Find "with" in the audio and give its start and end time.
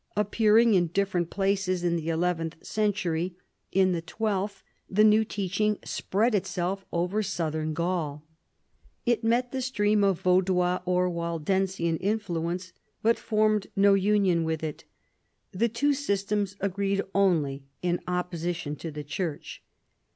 14.43-14.63